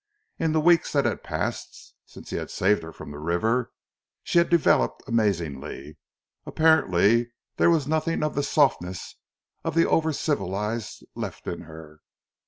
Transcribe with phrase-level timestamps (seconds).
[0.39, 3.71] In the weeks that had passed since he had saved her from the river
[4.23, 5.99] she had developed amazingly.
[6.43, 9.17] Apparently there was nothing of the softness
[9.63, 11.99] of the over civilized left in her.